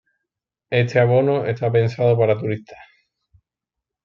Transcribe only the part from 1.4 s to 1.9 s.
está